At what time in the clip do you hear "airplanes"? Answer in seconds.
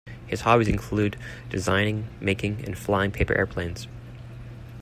3.35-3.87